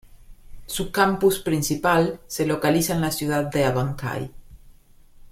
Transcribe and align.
Su 0.65 0.91
campus 0.91 1.37
principal 1.41 2.21
se 2.25 2.47
localiza 2.47 2.95
en 2.95 3.01
la 3.01 3.11
ciudad 3.11 3.43
de 3.51 3.65
Abancay. 3.65 4.31